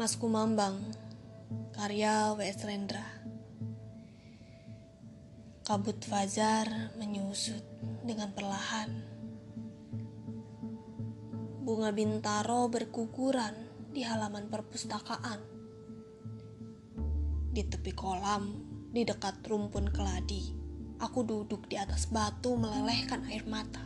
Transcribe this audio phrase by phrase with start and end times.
[0.00, 0.80] Mas Kumambang,
[1.76, 2.64] karya W.S.
[2.64, 3.04] Rendra.
[5.60, 7.60] Kabut fajar menyusut
[8.08, 8.88] dengan perlahan.
[11.60, 13.52] Bunga bintaro berkukuran
[13.92, 15.44] di halaman perpustakaan.
[17.52, 18.56] Di tepi kolam,
[18.88, 20.56] di dekat rumpun keladi,
[20.96, 23.84] aku duduk di atas batu melelehkan air mata.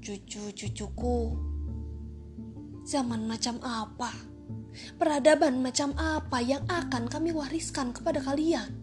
[0.00, 1.49] Cucu-cucuku,
[2.90, 4.10] zaman macam apa?
[4.98, 8.74] Peradaban macam apa yang akan kami wariskan kepada kalian?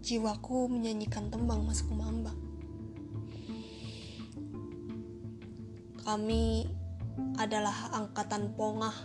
[0.00, 2.40] Jiwaku menyanyikan tembang Mas Kumambang.
[6.00, 6.64] Kami
[7.36, 8.96] adalah angkatan pongah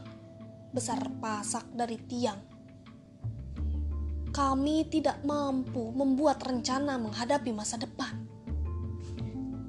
[0.71, 2.39] besar pasak dari tiang.
[4.31, 8.15] Kami tidak mampu membuat rencana menghadapi masa depan.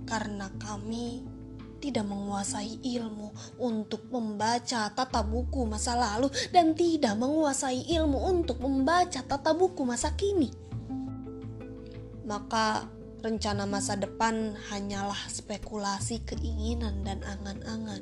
[0.07, 1.34] Karena kami
[1.85, 3.29] tidak menguasai ilmu
[3.61, 10.17] untuk membaca tata buku masa lalu dan tidak menguasai ilmu untuk membaca tata buku masa
[10.17, 10.49] kini.
[12.25, 12.89] Maka
[13.21, 18.01] rencana masa depan hanyalah spekulasi keinginan dan angan-angan.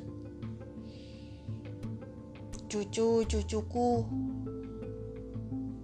[2.71, 4.07] Cucu-cucuku,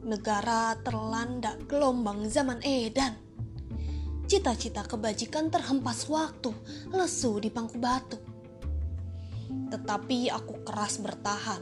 [0.08, 3.29] negara terlanda gelombang zaman edan
[4.30, 6.54] Cita-cita kebajikan terhempas waktu,
[6.94, 8.22] lesu di pangku batu.
[9.74, 11.58] Tetapi aku keras bertahan,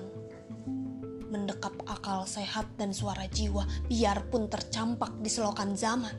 [1.31, 6.11] mendekap akal sehat dan suara jiwa biarpun tercampak di selokan zaman.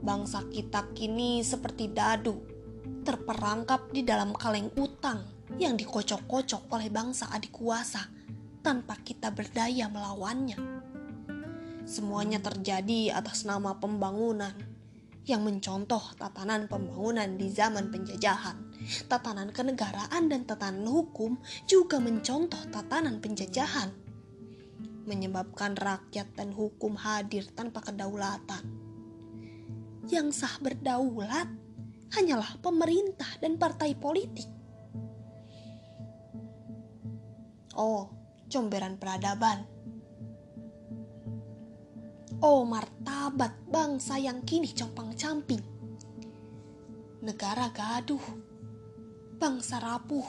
[0.00, 2.40] Bangsa kita kini seperti dadu,
[3.04, 5.20] terperangkap di dalam kaleng utang
[5.60, 8.08] yang dikocok-kocok oleh bangsa adik kuasa
[8.64, 10.69] tanpa kita berdaya melawannya.
[11.90, 14.54] Semuanya terjadi atas nama pembangunan
[15.26, 18.54] yang mencontoh tatanan pembangunan di zaman penjajahan.
[19.10, 23.90] Tatanan kenegaraan dan tatanan hukum juga mencontoh tatanan penjajahan.
[25.02, 28.62] Menyebabkan rakyat dan hukum hadir tanpa kedaulatan.
[30.06, 31.50] Yang sah berdaulat
[32.14, 34.46] hanyalah pemerintah dan partai politik.
[37.74, 38.14] Oh,
[38.46, 39.79] comberan peradaban
[42.40, 45.60] Oh martabat bangsa yang kini compang-camping.
[47.20, 48.24] Negara gaduh,
[49.36, 50.24] bangsa rapuh,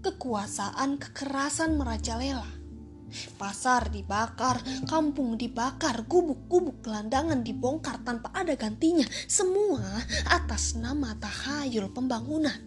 [0.00, 2.48] kekuasaan kekerasan merajalela.
[3.36, 9.04] Pasar dibakar, kampung dibakar, gubuk-gubuk gelandangan dibongkar tanpa ada gantinya.
[9.28, 9.84] Semua
[10.24, 12.64] atas nama tahayul pembangunan.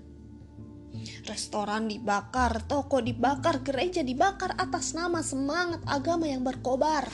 [1.25, 7.09] Restoran dibakar, toko dibakar, gereja dibakar atas nama semangat agama yang berkobar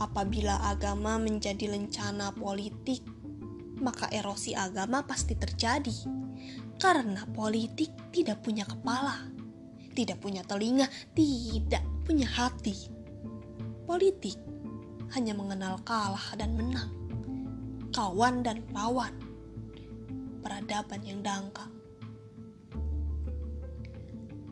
[0.00, 3.04] Apabila agama menjadi lencana politik,
[3.82, 5.92] maka erosi agama pasti terjadi.
[6.78, 9.28] Karena politik tidak punya kepala,
[9.92, 12.88] tidak punya telinga, tidak punya hati.
[13.84, 14.38] Politik
[15.12, 16.90] hanya mengenal kalah dan menang,
[17.92, 19.12] kawan dan lawan,
[20.40, 21.81] peradaban yang dangkal.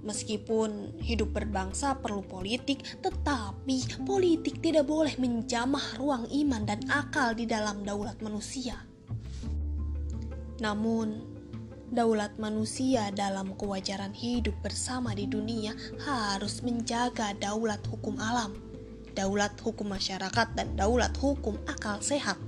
[0.01, 7.45] Meskipun hidup berbangsa perlu politik, tetapi politik tidak boleh menjamah ruang iman dan akal di
[7.45, 8.81] dalam daulat manusia.
[10.65, 11.21] Namun,
[11.93, 18.57] daulat manusia dalam kewajaran hidup bersama di dunia harus menjaga daulat hukum alam,
[19.13, 22.41] daulat hukum masyarakat, dan daulat hukum akal sehat.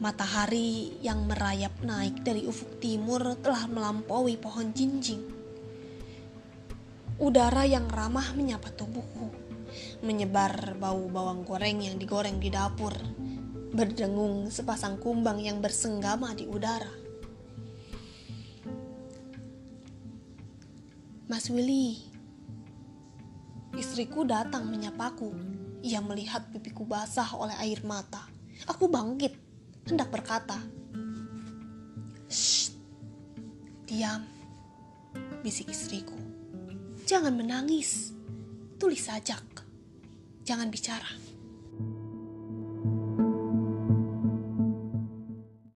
[0.00, 5.41] Matahari yang merayap naik dari ufuk timur telah melampaui pohon jinjing
[7.22, 9.30] Udara yang ramah menyapa tubuhku,
[10.02, 12.90] menyebar bau bawang goreng yang digoreng di dapur,
[13.70, 16.90] berdengung sepasang kumbang yang bersenggama di udara.
[21.30, 22.02] Mas Willy,
[23.78, 25.30] istriku datang menyapaku.
[25.86, 28.26] Ia melihat pipiku basah oleh air mata.
[28.66, 29.38] Aku bangkit,
[29.86, 30.58] hendak berkata,
[32.26, 32.74] Shh,
[33.86, 34.26] diam,
[35.46, 36.31] bisik istriku.
[37.02, 38.14] Jangan menangis,
[38.78, 39.42] tulis sajak,
[40.46, 41.31] jangan bicara.